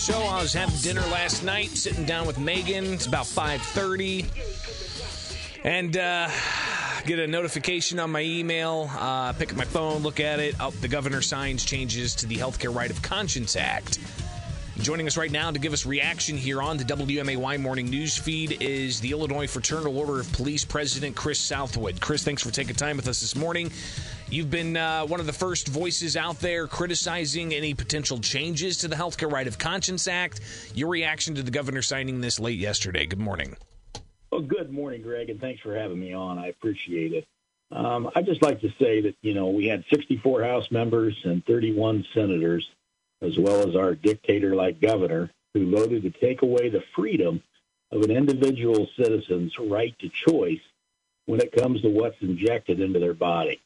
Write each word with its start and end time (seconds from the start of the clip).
So 0.00 0.18
I 0.18 0.40
was 0.40 0.54
having 0.54 0.78
dinner 0.78 1.02
last 1.08 1.44
night, 1.44 1.68
sitting 1.72 2.06
down 2.06 2.26
with 2.26 2.38
Megan. 2.38 2.94
It's 2.94 3.04
about 3.04 3.26
5:30, 3.26 4.24
and 5.62 5.94
uh, 5.94 6.30
get 7.04 7.18
a 7.18 7.26
notification 7.26 8.00
on 8.00 8.10
my 8.10 8.22
email. 8.22 8.90
Uh, 8.94 9.34
pick 9.34 9.50
up 9.52 9.58
my 9.58 9.66
phone, 9.66 10.00
look 10.00 10.18
at 10.18 10.40
it. 10.40 10.54
Oh, 10.58 10.70
the 10.70 10.88
governor 10.88 11.20
signs 11.20 11.66
changes 11.66 12.14
to 12.14 12.26
the 12.26 12.36
Healthcare 12.36 12.74
Right 12.74 12.90
of 12.90 13.02
Conscience 13.02 13.56
Act. 13.56 13.98
Joining 14.78 15.06
us 15.06 15.18
right 15.18 15.30
now 15.30 15.50
to 15.50 15.58
give 15.58 15.74
us 15.74 15.84
reaction 15.84 16.38
here 16.38 16.62
on 16.62 16.78
the 16.78 16.84
WMAY 16.84 17.60
morning 17.60 17.90
news 17.90 18.16
feed 18.16 18.62
is 18.62 19.00
the 19.00 19.10
Illinois 19.10 19.46
Fraternal 19.46 19.98
Order 19.98 20.20
of 20.20 20.32
Police 20.32 20.64
President 20.64 21.14
Chris 21.14 21.38
Southwood. 21.38 22.00
Chris, 22.00 22.24
thanks 22.24 22.42
for 22.42 22.50
taking 22.50 22.74
time 22.74 22.96
with 22.96 23.06
us 23.06 23.20
this 23.20 23.36
morning. 23.36 23.70
You've 24.30 24.50
been 24.50 24.76
uh, 24.76 25.06
one 25.06 25.18
of 25.18 25.26
the 25.26 25.32
first 25.32 25.66
voices 25.66 26.16
out 26.16 26.38
there 26.38 26.68
criticizing 26.68 27.52
any 27.52 27.74
potential 27.74 28.20
changes 28.20 28.78
to 28.78 28.86
the 28.86 28.94
Healthcare 28.94 29.30
Right 29.30 29.48
of 29.48 29.58
Conscience 29.58 30.06
Act. 30.06 30.40
Your 30.72 30.88
reaction 30.88 31.34
to 31.34 31.42
the 31.42 31.50
governor 31.50 31.82
signing 31.82 32.20
this 32.20 32.38
late 32.38 32.60
yesterday. 32.60 33.06
Good 33.06 33.18
morning. 33.18 33.56
Well, 34.30 34.42
good 34.42 34.70
morning, 34.70 35.02
Greg, 35.02 35.30
and 35.30 35.40
thanks 35.40 35.60
for 35.62 35.74
having 35.76 35.98
me 35.98 36.12
on. 36.12 36.38
I 36.38 36.46
appreciate 36.46 37.12
it. 37.12 37.26
Um, 37.72 38.08
I'd 38.14 38.24
just 38.24 38.40
like 38.40 38.60
to 38.60 38.68
say 38.78 39.00
that, 39.00 39.16
you 39.20 39.34
know, 39.34 39.48
we 39.48 39.66
had 39.66 39.84
64 39.92 40.44
House 40.44 40.70
members 40.70 41.16
and 41.24 41.44
31 41.44 42.06
senators 42.14 42.70
as 43.22 43.36
well 43.36 43.68
as 43.68 43.74
our 43.74 43.96
dictator 43.96 44.54
like 44.54 44.80
governor, 44.80 45.28
who 45.54 45.72
voted 45.72 46.04
to 46.04 46.10
take 46.10 46.42
away 46.42 46.68
the 46.68 46.84
freedom 46.94 47.42
of 47.90 48.02
an 48.02 48.12
individual 48.12 48.88
citizen's 48.96 49.58
right 49.58 49.98
to 49.98 50.08
choice 50.08 50.60
when 51.26 51.40
it 51.40 51.50
comes 51.50 51.82
to 51.82 51.88
what's 51.88 52.20
injected 52.20 52.80
into 52.80 53.00
their 53.00 53.12
body. 53.12 53.60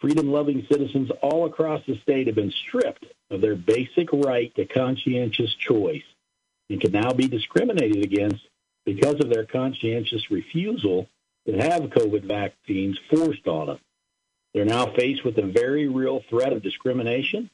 Freedom 0.00 0.30
loving 0.30 0.66
citizens 0.70 1.10
all 1.22 1.46
across 1.46 1.82
the 1.86 1.98
state 2.02 2.26
have 2.26 2.36
been 2.36 2.52
stripped 2.52 3.06
of 3.30 3.40
their 3.40 3.56
basic 3.56 4.12
right 4.12 4.54
to 4.54 4.66
conscientious 4.66 5.54
choice 5.54 6.04
and 6.70 6.80
can 6.80 6.92
now 6.92 7.12
be 7.12 7.28
discriminated 7.28 8.04
against 8.04 8.46
because 8.86 9.20
of 9.20 9.30
their 9.30 9.44
conscientious 9.44 10.30
refusal 10.30 11.08
to 11.46 11.52
have 11.56 11.82
COVID 11.82 12.24
vaccines 12.24 12.98
forced 13.10 13.46
on 13.48 13.66
them. 13.66 13.78
They're 14.54 14.64
now 14.64 14.86
faced 14.94 15.24
with 15.24 15.38
a 15.38 15.46
very 15.46 15.88
real 15.88 16.22
threat 16.28 16.52
of 16.52 16.62
discrimination 16.62 17.50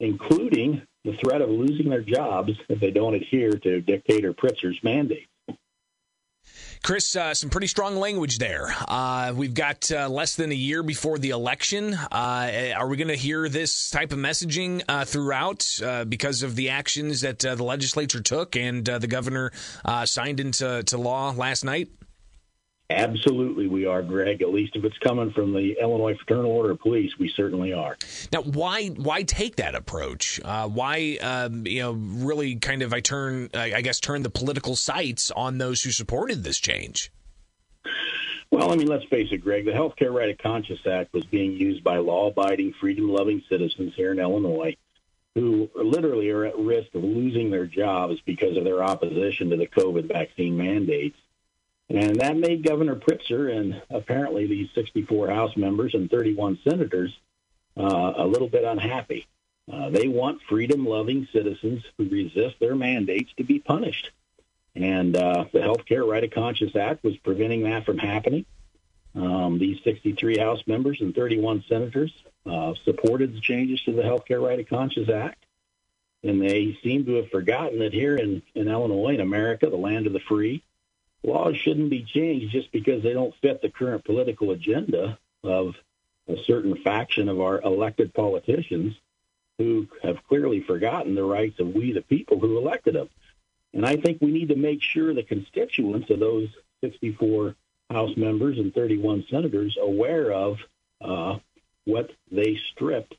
including 0.00 0.82
the 1.04 1.16
threat 1.22 1.42
of 1.42 1.50
losing 1.50 1.88
their 1.88 2.00
jobs 2.02 2.52
if 2.68 2.80
they 2.80 2.90
don't 2.90 3.14
adhere 3.14 3.52
to 3.52 3.80
dictator 3.80 4.32
Pritzker's 4.32 4.82
mandate. 4.82 5.28
Chris, 6.84 7.16
uh, 7.16 7.32
some 7.32 7.48
pretty 7.48 7.66
strong 7.66 7.96
language 7.96 8.36
there. 8.36 8.70
Uh, 8.86 9.32
we've 9.34 9.54
got 9.54 9.90
uh, 9.90 10.06
less 10.06 10.36
than 10.36 10.52
a 10.52 10.54
year 10.54 10.82
before 10.82 11.16
the 11.16 11.30
election. 11.30 11.94
Uh, 11.94 12.72
are 12.76 12.86
we 12.86 12.98
going 12.98 13.08
to 13.08 13.16
hear 13.16 13.48
this 13.48 13.88
type 13.88 14.12
of 14.12 14.18
messaging 14.18 14.82
uh, 14.86 15.06
throughout 15.06 15.66
uh, 15.82 16.04
because 16.04 16.42
of 16.42 16.56
the 16.56 16.68
actions 16.68 17.22
that 17.22 17.38
the 17.38 17.64
legislature 17.64 18.20
took 18.20 18.54
and 18.54 18.84
the 18.84 19.06
governor 19.06 19.50
signed 20.04 20.40
into 20.40 20.98
law 20.98 21.30
last 21.30 21.64
night? 21.64 21.88
Absolutely, 22.94 23.66
we 23.66 23.86
are, 23.86 24.02
Greg. 24.02 24.40
At 24.40 24.52
least 24.52 24.76
if 24.76 24.84
it's 24.84 24.98
coming 24.98 25.32
from 25.32 25.52
the 25.52 25.76
Illinois 25.80 26.14
Fraternal 26.14 26.50
Order 26.50 26.70
of 26.72 26.80
Police, 26.80 27.18
we 27.18 27.28
certainly 27.28 27.72
are. 27.72 27.96
Now, 28.32 28.42
why 28.42 28.88
why 28.88 29.22
take 29.22 29.56
that 29.56 29.74
approach? 29.74 30.40
Uh, 30.44 30.68
why 30.68 31.18
um, 31.20 31.66
you 31.66 31.80
know 31.80 31.92
really 31.92 32.56
kind 32.56 32.82
of 32.82 32.92
I 32.92 33.00
turn 33.00 33.50
I 33.54 33.80
guess 33.80 34.00
turn 34.00 34.22
the 34.22 34.30
political 34.30 34.76
sights 34.76 35.30
on 35.30 35.58
those 35.58 35.82
who 35.82 35.90
supported 35.90 36.44
this 36.44 36.58
change. 36.58 37.10
Well, 38.50 38.70
I 38.70 38.76
mean, 38.76 38.86
let's 38.86 39.04
face 39.06 39.28
it, 39.32 39.38
Greg. 39.38 39.64
The 39.64 39.72
Healthcare 39.72 40.12
Right 40.12 40.30
of 40.30 40.38
Conscience 40.38 40.86
Act 40.86 41.12
was 41.12 41.24
being 41.24 41.52
used 41.52 41.82
by 41.82 41.96
law-abiding, 41.96 42.74
freedom-loving 42.80 43.42
citizens 43.48 43.94
here 43.96 44.12
in 44.12 44.20
Illinois 44.20 44.76
who 45.34 45.68
literally 45.74 46.30
are 46.30 46.44
at 46.44 46.56
risk 46.56 46.94
of 46.94 47.02
losing 47.02 47.50
their 47.50 47.66
jobs 47.66 48.20
because 48.24 48.56
of 48.56 48.64
their 48.64 48.82
opposition 48.82 49.50
to 49.50 49.56
the 49.56 49.66
COVID 49.66 50.06
vaccine 50.06 50.56
mandates. 50.56 51.16
And 51.90 52.16
that 52.16 52.36
made 52.36 52.64
Governor 52.64 52.96
Pritzker 52.96 53.54
and 53.54 53.82
apparently 53.90 54.46
these 54.46 54.68
64 54.74 55.30
House 55.30 55.56
members 55.56 55.94
and 55.94 56.10
31 56.10 56.58
senators 56.64 57.16
uh, 57.76 58.14
a 58.16 58.26
little 58.26 58.48
bit 58.48 58.64
unhappy. 58.64 59.26
Uh, 59.70 59.90
they 59.90 60.08
want 60.08 60.42
freedom 60.48 60.86
loving 60.86 61.26
citizens 61.32 61.82
who 61.96 62.08
resist 62.08 62.56
their 62.60 62.74
mandates 62.74 63.32
to 63.36 63.44
be 63.44 63.58
punished. 63.58 64.10
And 64.74 65.16
uh, 65.16 65.44
the 65.52 65.60
Healthcare 65.60 66.06
Right 66.06 66.24
of 66.24 66.30
Conscience 66.30 66.74
Act 66.74 67.04
was 67.04 67.16
preventing 67.18 67.62
that 67.64 67.86
from 67.86 67.98
happening. 67.98 68.44
Um, 69.14 69.58
these 69.58 69.78
63 69.84 70.38
House 70.38 70.62
members 70.66 71.00
and 71.00 71.14
31 71.14 71.64
senators 71.68 72.12
uh, 72.46 72.74
supported 72.84 73.34
the 73.34 73.40
changes 73.40 73.80
to 73.82 73.92
the 73.92 74.02
Healthcare 74.02 74.42
Right 74.42 74.58
of 74.58 74.68
Conscience 74.68 75.08
Act. 75.08 75.44
And 76.22 76.42
they 76.42 76.76
seem 76.82 77.04
to 77.06 77.14
have 77.16 77.30
forgotten 77.30 77.78
that 77.80 77.92
here 77.92 78.16
in, 78.16 78.42
in 78.54 78.68
Illinois, 78.68 79.14
in 79.14 79.20
America, 79.20 79.68
the 79.68 79.76
land 79.76 80.06
of 80.06 80.12
the 80.12 80.20
free, 80.20 80.62
laws 81.24 81.56
shouldn't 81.56 81.90
be 81.90 82.04
changed 82.04 82.52
just 82.52 82.70
because 82.70 83.02
they 83.02 83.12
don't 83.12 83.34
fit 83.36 83.62
the 83.62 83.70
current 83.70 84.04
political 84.04 84.50
agenda 84.50 85.18
of 85.42 85.74
a 86.28 86.36
certain 86.44 86.76
faction 86.76 87.28
of 87.28 87.40
our 87.40 87.60
elected 87.60 88.14
politicians 88.14 88.94
who 89.58 89.88
have 90.02 90.24
clearly 90.28 90.60
forgotten 90.60 91.14
the 91.14 91.24
rights 91.24 91.58
of 91.60 91.74
we 91.74 91.92
the 91.92 92.02
people 92.02 92.38
who 92.38 92.58
elected 92.58 92.94
them. 92.94 93.08
And 93.72 93.84
I 93.84 93.96
think 93.96 94.20
we 94.20 94.32
need 94.32 94.48
to 94.48 94.56
make 94.56 94.82
sure 94.82 95.14
the 95.14 95.22
constituents 95.22 96.10
of 96.10 96.20
those 96.20 96.48
64 96.80 97.56
House 97.90 98.16
members 98.16 98.58
and 98.58 98.74
31 98.74 99.26
senators 99.30 99.76
aware 99.80 100.32
of 100.32 100.58
uh, 101.00 101.38
what 101.84 102.10
they 102.30 102.58
stripped 102.72 103.14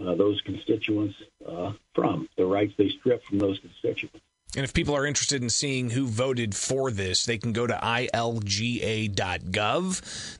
uh, 0.00 0.14
those 0.14 0.40
constituents 0.42 1.14
uh, 1.46 1.72
from, 1.94 2.28
the 2.36 2.44
rights 2.44 2.74
they 2.76 2.88
stripped 2.88 3.26
from 3.26 3.38
those 3.38 3.58
constituents. 3.60 4.20
And 4.56 4.64
if 4.64 4.74
people 4.74 4.96
are 4.96 5.06
interested 5.06 5.44
in 5.44 5.50
seeing 5.50 5.90
who 5.90 6.08
voted 6.08 6.56
for 6.56 6.90
this, 6.90 7.24
they 7.24 7.38
can 7.38 7.52
go 7.52 7.68
to 7.68 7.74
ilga.gov. 7.74 8.40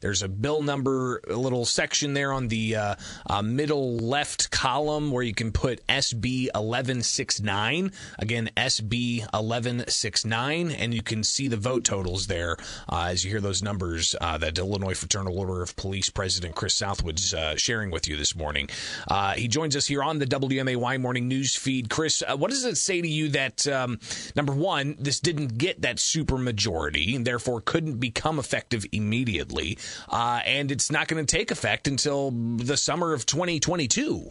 There's 0.00 0.22
a 0.24 0.28
bill 0.28 0.62
number, 0.62 1.20
a 1.28 1.36
little 1.36 1.64
section 1.64 2.12
there 2.14 2.32
on 2.32 2.48
the 2.48 2.74
uh, 2.74 2.96
uh, 3.28 3.42
middle 3.42 3.98
left 3.98 4.50
column 4.50 5.12
where 5.12 5.22
you 5.22 5.32
can 5.32 5.52
put 5.52 5.86
SB 5.86 6.46
1169. 6.46 7.92
Again, 8.18 8.50
SB 8.56 9.20
1169. 9.32 10.72
And 10.72 10.92
you 10.92 11.02
can 11.02 11.22
see 11.22 11.46
the 11.46 11.56
vote 11.56 11.84
totals 11.84 12.26
there 12.26 12.56
uh, 12.88 13.10
as 13.10 13.24
you 13.24 13.30
hear 13.30 13.40
those 13.40 13.62
numbers 13.62 14.16
uh, 14.20 14.36
that 14.38 14.58
Illinois 14.58 14.94
Fraternal 14.94 15.38
Order 15.38 15.62
of 15.62 15.76
Police 15.76 16.10
President 16.10 16.56
Chris 16.56 16.74
Southwood's 16.74 17.32
uh, 17.32 17.54
sharing 17.54 17.92
with 17.92 18.08
you 18.08 18.16
this 18.16 18.34
morning. 18.34 18.70
Uh, 19.06 19.34
he 19.34 19.46
joins 19.46 19.76
us 19.76 19.86
here 19.86 20.02
on 20.02 20.18
the 20.18 20.26
WMAY 20.26 21.00
morning 21.00 21.28
news 21.28 21.54
feed. 21.54 21.88
Chris, 21.88 22.24
what 22.36 22.50
does 22.50 22.64
it 22.64 22.76
say 22.76 23.00
to 23.00 23.08
you 23.08 23.28
that? 23.28 23.68
Um, 23.68 23.99
number 24.34 24.52
one, 24.52 24.96
this 24.98 25.20
didn't 25.20 25.58
get 25.58 25.82
that 25.82 25.98
super 25.98 26.38
majority 26.38 27.14
and 27.14 27.26
therefore 27.26 27.60
couldn't 27.60 27.98
become 27.98 28.38
effective 28.38 28.84
immediately. 28.92 29.78
Uh, 30.08 30.40
and 30.44 30.70
it's 30.70 30.90
not 30.90 31.08
going 31.08 31.24
to 31.24 31.36
take 31.36 31.50
effect 31.50 31.88
until 31.88 32.30
the 32.30 32.76
summer 32.76 33.12
of 33.12 33.26
2022. 33.26 34.30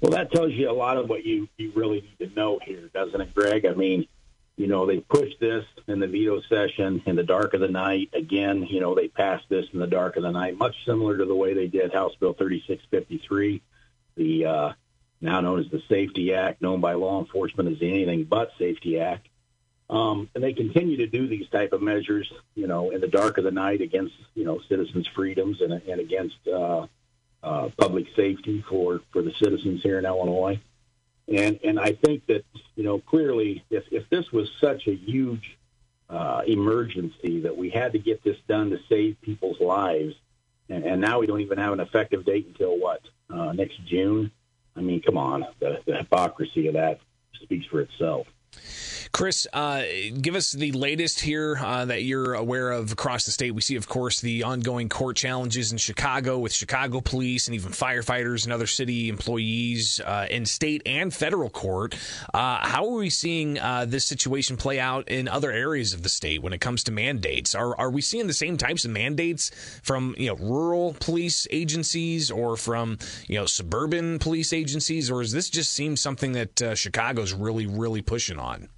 Well, 0.00 0.10
that 0.12 0.32
tells 0.32 0.52
you 0.52 0.70
a 0.70 0.72
lot 0.72 0.96
of 0.96 1.08
what 1.08 1.24
you, 1.24 1.48
you 1.56 1.72
really 1.74 2.02
need 2.02 2.28
to 2.28 2.34
know 2.34 2.58
here, 2.64 2.90
doesn't 2.92 3.20
it, 3.20 3.34
Greg? 3.34 3.64
I 3.64 3.72
mean, 3.72 4.06
you 4.56 4.66
know, 4.66 4.86
they 4.86 4.98
pushed 4.98 5.40
this 5.40 5.64
in 5.88 5.98
the 5.98 6.06
veto 6.06 6.40
session 6.42 7.02
in 7.06 7.16
the 7.16 7.22
dark 7.22 7.54
of 7.54 7.60
the 7.60 7.68
night. 7.68 8.10
Again, 8.12 8.66
you 8.68 8.80
know, 8.80 8.94
they 8.94 9.08
passed 9.08 9.48
this 9.48 9.66
in 9.72 9.80
the 9.80 9.86
dark 9.86 10.16
of 10.16 10.22
the 10.22 10.30
night, 10.30 10.56
much 10.56 10.76
similar 10.86 11.16
to 11.18 11.24
the 11.24 11.34
way 11.34 11.54
they 11.54 11.66
did 11.66 11.92
House 11.92 12.12
Bill 12.20 12.34
3653, 12.34 13.62
the 14.16 14.44
uh, 14.44 14.72
now 15.24 15.40
known 15.40 15.58
as 15.58 15.68
the 15.70 15.82
Safety 15.88 16.34
Act, 16.34 16.60
known 16.60 16.80
by 16.80 16.92
law 16.92 17.18
enforcement 17.18 17.70
as 17.70 17.78
the 17.78 17.88
Anything 17.88 18.24
But 18.24 18.52
Safety 18.58 19.00
Act. 19.00 19.26
Um, 19.88 20.28
and 20.34 20.44
they 20.44 20.52
continue 20.52 20.98
to 20.98 21.06
do 21.06 21.26
these 21.26 21.48
type 21.48 21.72
of 21.72 21.82
measures, 21.82 22.30
you 22.54 22.66
know, 22.66 22.90
in 22.90 23.00
the 23.00 23.08
dark 23.08 23.38
of 23.38 23.44
the 23.44 23.50
night 23.50 23.80
against, 23.80 24.14
you 24.34 24.44
know, 24.44 24.60
citizens' 24.68 25.06
freedoms 25.08 25.60
and, 25.60 25.72
and 25.72 26.00
against 26.00 26.36
uh, 26.46 26.86
uh, 27.42 27.68
public 27.76 28.06
safety 28.14 28.64
for, 28.68 29.00
for 29.12 29.22
the 29.22 29.32
citizens 29.32 29.82
here 29.82 29.98
in 29.98 30.04
Illinois. 30.04 30.60
And 31.26 31.58
and 31.64 31.80
I 31.80 31.92
think 31.92 32.26
that 32.26 32.44
you 32.76 32.84
know 32.84 32.98
clearly, 32.98 33.64
if 33.70 33.84
if 33.90 34.10
this 34.10 34.30
was 34.30 34.50
such 34.60 34.86
a 34.86 34.94
huge 34.94 35.56
uh, 36.10 36.42
emergency 36.46 37.40
that 37.40 37.56
we 37.56 37.70
had 37.70 37.92
to 37.92 37.98
get 37.98 38.22
this 38.22 38.36
done 38.46 38.68
to 38.70 38.78
save 38.90 39.18
people's 39.22 39.58
lives, 39.58 40.14
and, 40.68 40.84
and 40.84 41.00
now 41.00 41.20
we 41.20 41.26
don't 41.26 41.40
even 41.40 41.56
have 41.56 41.72
an 41.72 41.80
effective 41.80 42.26
date 42.26 42.46
until 42.46 42.78
what 42.78 43.00
uh, 43.30 43.52
next 43.52 43.82
June. 43.86 44.30
I 44.76 44.80
mean, 44.80 45.02
come 45.02 45.16
on, 45.16 45.46
the, 45.60 45.78
the 45.86 45.96
hypocrisy 45.96 46.66
of 46.66 46.74
that 46.74 47.00
speaks 47.42 47.66
for 47.66 47.80
itself. 47.80 48.26
Chris, 49.14 49.46
uh, 49.52 49.84
give 50.20 50.34
us 50.34 50.50
the 50.50 50.72
latest 50.72 51.20
here 51.20 51.56
uh, 51.62 51.84
that 51.84 52.02
you're 52.02 52.34
aware 52.34 52.72
of 52.72 52.90
across 52.90 53.24
the 53.26 53.30
state. 53.30 53.52
We 53.52 53.60
see, 53.60 53.76
of 53.76 53.88
course, 53.88 54.20
the 54.20 54.42
ongoing 54.42 54.88
court 54.88 55.16
challenges 55.16 55.70
in 55.70 55.78
Chicago 55.78 56.40
with 56.40 56.52
Chicago 56.52 57.00
police 57.00 57.46
and 57.46 57.54
even 57.54 57.70
firefighters 57.70 58.42
and 58.42 58.52
other 58.52 58.66
city 58.66 59.08
employees 59.08 60.00
uh, 60.00 60.26
in 60.28 60.44
state 60.46 60.82
and 60.84 61.14
federal 61.14 61.48
court. 61.48 61.94
Uh, 62.34 62.66
how 62.66 62.88
are 62.88 62.96
we 62.96 63.08
seeing 63.08 63.56
uh, 63.60 63.84
this 63.84 64.04
situation 64.04 64.56
play 64.56 64.80
out 64.80 65.08
in 65.08 65.28
other 65.28 65.52
areas 65.52 65.94
of 65.94 66.02
the 66.02 66.08
state 66.08 66.42
when 66.42 66.52
it 66.52 66.60
comes 66.60 66.82
to 66.82 66.90
mandates? 66.90 67.54
Are 67.54 67.78
are 67.78 67.90
we 67.90 68.00
seeing 68.00 68.26
the 68.26 68.32
same 68.32 68.56
types 68.56 68.84
of 68.84 68.90
mandates 68.90 69.52
from 69.84 70.16
you 70.18 70.26
know 70.26 70.34
rural 70.34 70.96
police 70.98 71.46
agencies 71.52 72.32
or 72.32 72.56
from 72.56 72.98
you 73.28 73.38
know 73.38 73.46
suburban 73.46 74.18
police 74.18 74.52
agencies, 74.52 75.08
or 75.08 75.22
is 75.22 75.30
this 75.30 75.50
just 75.50 75.72
seem 75.72 75.96
something 75.96 76.32
that 76.32 76.60
uh, 76.60 76.74
Chicago's 76.74 77.32
really 77.32 77.66
really 77.68 78.02
pushing 78.02 78.40
on? 78.40 78.70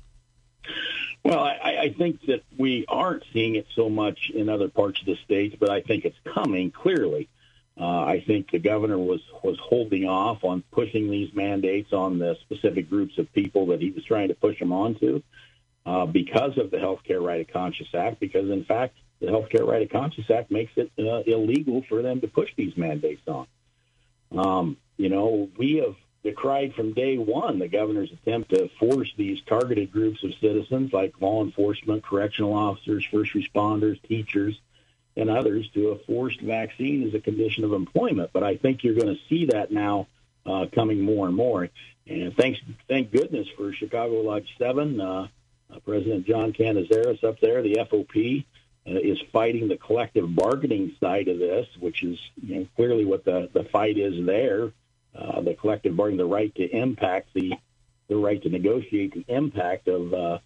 Well, 1.27 1.41
I, 1.41 1.77
I 1.81 1.95
think 1.99 2.25
that 2.27 2.45
we 2.57 2.85
aren't 2.87 3.25
seeing 3.33 3.57
it 3.57 3.67
so 3.75 3.91
much 3.91 4.31
in 4.33 4.49
other 4.49 4.69
parts 4.69 5.01
of 5.01 5.07
the 5.07 5.17
state, 5.25 5.59
but 5.59 5.71
I 5.71 5.81
think 5.81 6.05
it's 6.05 6.19
coming 6.23 6.71
clearly. 6.71 7.29
Uh, 7.77 8.05
I 8.05 8.23
think 8.25 8.53
the 8.53 8.61
governor 8.61 8.97
was 8.97 9.21
was 9.43 9.59
holding 9.61 10.05
off 10.05 10.45
on 10.45 10.63
pushing 10.71 11.11
these 11.11 11.35
mandates 11.35 11.93
on 11.93 12.21
the 12.21 12.37
specific 12.43 12.89
groups 12.89 13.19
of 13.19 13.33
people 13.33 13.67
that 13.67 13.81
he 13.81 13.91
was 13.91 14.05
trying 14.05 14.29
to 14.29 14.35
push 14.35 14.61
them 14.61 14.71
onto 14.71 15.21
uh, 15.85 16.07
because 16.07 16.59
of 16.59 16.71
the 16.71 16.77
Healthcare 16.77 17.21
Right 17.21 17.41
of 17.41 17.53
Conscience 17.53 17.89
Act. 17.93 18.21
Because 18.21 18.49
in 18.49 18.65
fact, 18.65 18.97
the 19.19 19.27
Healthcare 19.27 19.67
Right 19.67 19.83
of 19.83 19.91
Conscience 19.91 20.31
Act 20.31 20.53
makes 20.53 20.75
it 20.77 20.93
uh, 20.97 21.23
illegal 21.27 21.83
for 21.89 22.03
them 22.03 22.21
to 22.21 22.29
push 22.29 22.51
these 22.57 22.77
mandates 22.77 23.27
on. 23.27 23.49
Um, 24.31 24.77
you 24.97 25.09
know, 25.09 25.51
we 25.59 25.83
have 25.85 25.97
decried 26.27 26.75
from 26.75 26.93
day 26.93 27.17
one 27.17 27.61
the 27.61 27.69
governor's 27.69 28.11
attempt 28.11 28.51
to 28.51 28.69
force 28.81 29.13
these 29.17 29.41
targeted 29.43 29.93
groups 29.93 30.25
of 30.25 30.35
citizens 30.41 30.93
like 30.93 31.21
law 31.21 31.43
enforcement, 31.43 32.03
correctional 32.03 32.53
officers, 32.53 33.07
first 33.11 33.33
responders, 33.33 34.03
teachers, 34.03 34.61
and 35.17 35.31
others 35.31 35.69
to 35.71 35.91
a 35.91 35.99
forced 35.99 36.41
vaccine 36.41 37.07
as 37.07 37.15
a 37.15 37.21
condition 37.21 37.63
of 37.63 37.73
employment. 37.73 38.31
But 38.33 38.43
I 38.43 38.57
think 38.57 38.83
you're 38.83 38.97
going 38.97 39.15
to 39.15 39.21
see 39.29 39.47
that 39.47 39.71
now 39.71 40.09
uh, 40.45 40.67
coming 40.75 41.01
more 41.01 41.29
and 41.29 41.37
more. 41.37 41.69
And 42.09 42.37
thanks, 42.37 42.61
thank 42.89 43.13
goodness 43.13 43.47
for 43.57 43.73
Chicago 43.73 44.21
Lodge 44.23 44.53
7. 44.59 45.01
Uh, 45.01 45.29
uh, 45.69 45.79
President 45.81 46.27
John 46.27 46.53
Catanzara 46.53 47.23
up 47.25 47.41
there, 47.41 47.63
the 47.63 47.77
FOP, 47.89 48.45
uh, 48.87 48.91
is 48.91 49.21
fighting 49.33 49.69
the 49.69 49.77
collective 49.77 50.35
bargaining 50.35 50.95
side 51.01 51.29
of 51.29 51.39
this, 51.39 51.69
which 51.79 52.03
is 52.03 52.19
you 52.43 52.57
know, 52.57 52.67
clearly 52.75 53.05
what 53.05 53.25
the, 53.25 53.49
the 53.53 53.65
fight 53.65 53.97
is 53.97 54.27
there 54.27 54.73
uh, 55.17 55.41
the 55.41 55.55
collective 55.55 55.97
bargaining, 55.97 56.19
the 56.19 56.33
right 56.33 56.55
to 56.57 56.69
impact 56.69 57.29
the 57.35 57.55
the 58.09 58.17
right 58.17 58.41
to 58.43 58.49
negotiate 58.49 59.13
the 59.15 59.25
impact 59.27 59.89
of 59.89 60.15
uh, 60.15 60.39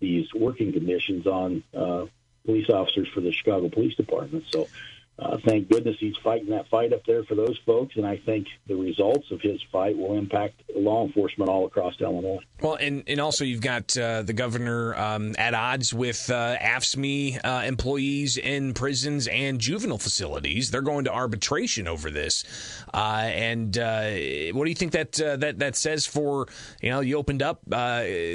these 0.00 0.26
working 0.34 0.72
conditions 0.72 1.26
on 1.26 1.62
uh, 1.76 2.06
police 2.44 2.68
officers 2.68 3.08
for 3.14 3.20
the 3.20 3.30
Chicago 3.30 3.68
Police 3.68 3.94
Department. 3.94 4.44
So 4.50 4.68
uh, 5.16 5.36
thank 5.46 5.70
goodness 5.70 5.96
he's 6.00 6.16
fighting 6.24 6.48
that 6.50 6.68
fight 6.68 6.92
up 6.92 7.06
there 7.06 7.22
for 7.24 7.36
those 7.36 7.56
folks, 7.64 7.94
and 7.96 8.04
I 8.04 8.16
think 8.16 8.48
the 8.66 8.74
results 8.74 9.30
of 9.30 9.40
his 9.40 9.60
fight 9.70 9.96
will 9.96 10.18
impact 10.18 10.60
law 10.74 11.06
enforcement 11.06 11.48
all 11.48 11.66
across 11.66 12.00
Illinois. 12.00 12.40
Well, 12.60 12.74
and, 12.74 13.04
and 13.06 13.20
also 13.20 13.44
you've 13.44 13.60
got 13.60 13.96
uh, 13.96 14.22
the 14.22 14.32
governor 14.32 14.92
um, 14.96 15.36
at 15.38 15.54
odds 15.54 15.94
with 15.94 16.28
uh, 16.30 16.56
AFSCME 16.56 17.40
uh, 17.44 17.62
employees 17.64 18.38
in 18.38 18.74
prisons 18.74 19.28
and 19.28 19.60
juvenile 19.60 19.98
facilities. 19.98 20.72
They're 20.72 20.82
going 20.82 21.04
to 21.04 21.12
arbitration 21.12 21.86
over 21.86 22.10
this. 22.10 22.44
Uh, 22.92 23.30
and 23.32 23.78
uh, 23.78 24.10
what 24.52 24.64
do 24.64 24.70
you 24.70 24.74
think 24.74 24.92
that 24.92 25.12
that 25.12 25.58
that 25.58 25.76
says 25.76 26.06
for 26.06 26.46
you 26.80 26.90
know 26.90 27.00
you 27.00 27.16
opened 27.16 27.42
up 27.42 27.60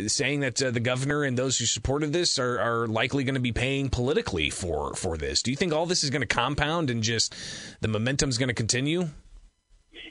saying 0.08 0.40
that 0.42 0.56
the 0.56 0.80
governor 0.80 1.24
and 1.24 1.38
those 1.38 1.58
who 1.58 1.66
supported 1.66 2.14
this 2.14 2.40
are, 2.40 2.60
are 2.60 2.88
likely 2.88 3.26
going 3.26 3.36
to 3.36 3.42
be 3.42 3.52
paying 3.52 3.90
politically 3.90 4.50
for 4.50 4.96
for 4.96 5.18
this? 5.18 5.44
Do 5.44 5.52
you 5.52 5.58
think 5.58 5.74
all 5.74 5.86
this 5.86 6.06
is 6.06 6.10
going 6.10 6.22
to 6.22 6.28
compound? 6.28 6.69
And 6.70 7.04
just 7.04 7.36
the 7.82 7.88
momentum's 7.88 8.38
going 8.38 8.50
to 8.50 8.54
continue? 8.54 9.10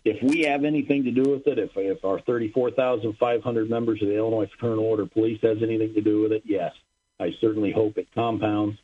If 0.04 0.22
we 0.22 0.42
have 0.42 0.64
anything 0.64 1.04
to 1.04 1.10
do 1.10 1.22
with 1.22 1.46
it, 1.46 1.58
if 1.58 1.70
if 1.76 2.04
our 2.04 2.20
34,500 2.20 3.70
members 3.70 4.02
of 4.02 4.08
the 4.08 4.16
Illinois 4.16 4.48
Fraternal 4.58 4.84
Order 4.84 5.06
Police 5.06 5.40
has 5.42 5.62
anything 5.62 5.94
to 5.94 6.00
do 6.00 6.22
with 6.22 6.32
it, 6.32 6.42
yes, 6.44 6.72
I 7.20 7.34
certainly 7.40 7.72
hope 7.72 7.98
it 7.98 8.08
compounds. 8.14 8.78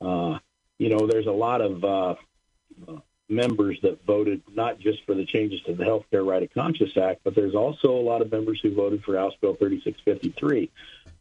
Uh, 0.00 0.38
you 0.78 0.88
know, 0.88 1.06
there's 1.06 1.26
a 1.26 1.32
lot 1.32 1.60
of 1.60 1.84
uh, 1.84 2.14
members 3.28 3.78
that 3.82 4.04
voted 4.04 4.42
not 4.54 4.78
just 4.78 5.04
for 5.04 5.14
the 5.14 5.24
changes 5.24 5.60
to 5.62 5.74
the 5.74 5.84
Healthcare 5.84 6.26
Right 6.26 6.42
of 6.42 6.52
Conscience 6.52 6.96
Act, 6.96 7.20
but 7.22 7.34
there's 7.34 7.54
also 7.54 7.92
a 7.92 8.02
lot 8.02 8.22
of 8.22 8.32
members 8.32 8.60
who 8.60 8.74
voted 8.74 9.04
for 9.04 9.16
House 9.16 9.34
Bill 9.40 9.54
3653. 9.54 10.70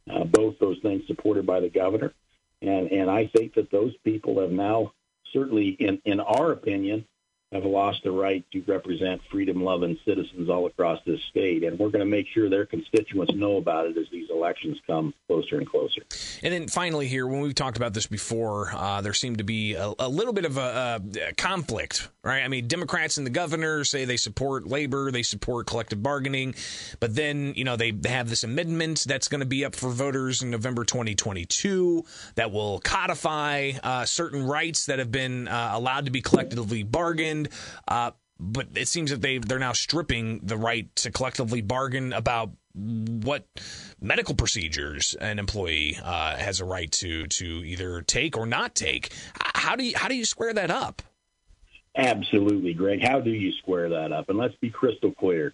Uh, 0.10 0.24
both 0.24 0.58
those 0.60 0.80
things 0.80 1.06
supported 1.06 1.46
by 1.46 1.60
the 1.60 1.70
governor, 1.70 2.14
and 2.62 2.92
and 2.92 3.12
I 3.12 3.28
think 3.28 3.54
that 3.54 3.70
those 3.70 3.96
people 4.04 4.42
have 4.42 4.52
now 4.52 4.94
certainly, 5.34 5.70
in, 5.80 6.02
in 6.06 6.20
our 6.20 6.52
opinion, 6.52 7.06
have 7.52 7.66
lost 7.66 8.04
the 8.04 8.12
right 8.12 8.46
to 8.52 8.62
represent 8.68 9.22
freedom 9.31 9.64
loving 9.64 9.98
citizens 10.06 10.50
all 10.50 10.68
across 10.68 11.00
this 11.06 11.20
state. 11.30 11.64
And 11.64 11.80
we're 11.80 11.90
going 11.90 12.00
to 12.00 12.06
make 12.06 12.28
sure 12.28 12.48
their 12.48 12.66
constituents 12.66 13.34
know 13.34 13.58
about 13.58 13.88
it 13.88 13.98
as 13.98 14.06
these 14.12 14.30
elections 14.30 14.78
come 14.86 15.14
closer 15.28 15.58
and 15.58 15.68
closer. 15.68 16.02
And 16.44 16.54
then 16.54 16.68
finally, 16.68 17.08
here, 17.08 17.26
when 17.26 17.42
we've 17.42 17.56
talked 17.56 17.78
about 17.78 17.94
this 17.94 18.06
before, 18.06 18.72
uh, 18.76 19.02
there 19.02 19.14
seemed 19.14 19.40
to 19.40 19.44
be 19.44 19.74
a, 19.74 19.92
a 19.98 20.08
little 20.08 20.34
bit 20.34 20.46
of 20.46 20.58
a, 20.58 21.02
a, 21.28 21.34
conflict, 21.34 22.10
right? 22.24 22.44
I 22.44 22.48
mean, 22.48 22.68
Democrats 22.68 23.18
and 23.18 23.25
the 23.25 23.31
governor 23.31 23.83
say 23.83 24.06
they 24.06 24.18
support 24.18 24.68
labor, 24.68 25.12
they 25.12 25.24
support 25.24 25.68
collective 25.68 26.04
bargaining, 26.04 26.56
but 27.00 27.16
then, 27.16 27.54
you 27.56 27.63
know, 27.63 27.75
they, 27.75 27.94
have 28.06 28.30
this 28.30 28.44
amendment 28.44 29.06
that's 29.07 29.27
going 29.27 29.39
to 29.39 29.45
be 29.45 29.63
up 29.63 29.75
for 29.75 29.89
voters 29.89 30.42
in 30.42 30.50
November 30.50 30.83
2022 30.83 32.04
that 32.36 32.51
will 32.51 32.80
codify 32.80 33.71
uh, 33.83 34.06
certain 34.06 34.45
rights 34.45 34.88
that 34.88 35.00
have 35.00 35.12
been 35.12 35.48
uh, 35.48 35.71
allowed 35.74 36.06
to 36.06 36.12
be 36.12 36.21
collectively 36.21 36.83
bargained 36.83 37.50
uh, 37.88 38.12
but 38.39 38.68
it 38.75 38.88
seems 38.88 39.12
that 39.12 39.21
they 39.21 39.38
they're 39.38 39.60
now 39.60 39.74
stripping 39.74 40.39
the 40.44 40.57
right 40.57 40.94
to 40.95 41.12
collectively 41.12 41.62
bargain 41.62 42.13
about 42.13 42.51
what 42.74 43.45
medical 44.00 44.36
procedures 44.36 45.13
an 45.16 45.39
employee 45.39 46.00
uh, 46.01 46.38
has 46.38 46.60
a 46.60 46.66
right 46.66 46.92
to 46.92 47.27
to 47.27 47.45
either 47.45 48.01
take 48.01 48.38
or 48.38 48.45
not 48.45 48.75
take. 48.75 49.12
How 49.36 49.75
do 49.75 49.83
you 49.83 49.98
how 49.98 50.07
do 50.07 50.16
you 50.16 50.25
square 50.25 50.54
that 50.54 50.71
up? 50.71 51.01
Absolutely, 51.96 52.74
Greg. 52.74 53.02
How 53.02 53.20
do 53.20 53.32
you 53.32 53.52
square 53.54 53.90
that 53.90 54.12
up? 54.12 54.30
And 54.30 54.38
let's 54.38 54.56
be 54.56 54.70
crystal 54.70 55.12
clear. 55.12 55.54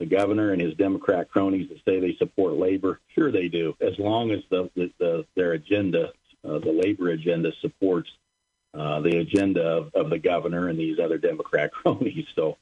The 0.00 0.06
governor 0.06 0.52
and 0.52 0.60
his 0.60 0.74
Democrat 0.74 1.28
cronies 1.28 1.68
that 1.70 1.84
say 1.84 1.98
they 1.98 2.14
support 2.16 2.54
labor, 2.54 3.00
sure 3.14 3.32
they 3.32 3.48
do, 3.48 3.74
as 3.80 3.98
long 3.98 4.30
as 4.30 4.40
the, 4.48 4.70
the, 4.76 4.92
the 4.98 5.26
their 5.34 5.52
agenda, 5.52 6.12
uh, 6.44 6.58
the 6.58 6.72
labor 6.72 7.08
agenda, 7.08 7.52
supports 7.60 8.08
uh, 8.74 9.00
the 9.00 9.16
agenda 9.16 9.62
of, 9.62 9.94
of, 9.94 10.10
the 10.10 10.18
governor 10.18 10.68
and 10.68 10.78
these 10.78 11.00
other 11.00 11.18
Democrat 11.18 11.72
cronies. 11.72 12.26
So, 12.36 12.58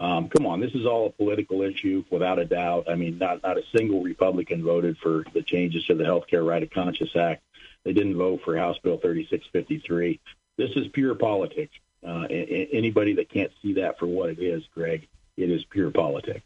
um, 0.00 0.28
come 0.30 0.46
on, 0.46 0.58
this 0.58 0.74
is 0.74 0.84
all 0.84 1.06
a 1.06 1.10
political 1.10 1.62
issue 1.62 2.04
without 2.10 2.40
a 2.40 2.44
doubt. 2.44 2.88
I 2.90 2.96
mean, 2.96 3.18
not 3.18 3.42
not 3.44 3.58
a 3.58 3.62
single 3.76 4.02
Republican 4.02 4.64
voted 4.64 4.98
for 4.98 5.24
the 5.32 5.42
changes 5.42 5.84
to 5.86 5.94
the 5.94 6.04
Healthcare 6.04 6.44
Right 6.44 6.62
of 6.62 6.70
Conscience 6.70 7.14
Act. 7.14 7.42
They 7.84 7.92
didn't 7.92 8.16
vote 8.16 8.40
for 8.44 8.56
House 8.56 8.78
Bill 8.78 8.98
3653. 8.98 10.18
This 10.56 10.70
is 10.74 10.88
pure 10.88 11.14
politics. 11.14 11.74
Uh, 12.06 12.26
anybody 12.30 13.14
that 13.14 13.28
can't 13.28 13.52
see 13.60 13.74
that 13.74 13.98
for 13.98 14.06
what 14.06 14.30
it 14.30 14.38
is, 14.38 14.62
Greg, 14.74 15.06
it 15.36 15.50
is 15.50 15.64
pure 15.64 15.90
politics. 15.90 16.44